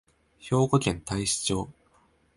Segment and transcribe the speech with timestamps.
[0.39, 1.69] 兵庫県太子町